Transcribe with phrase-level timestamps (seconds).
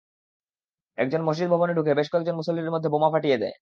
[0.97, 3.55] একজন মসজিদ ভবনে ঢুকে বেশ কয়েকজন মুসল্লির মধ্যে বোমা ফাটিয়ে দেয়।